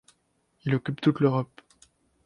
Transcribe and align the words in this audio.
Il 0.65 0.73
occupe 0.73 0.99
toute 0.99 1.19
l'Europe. 1.19 1.61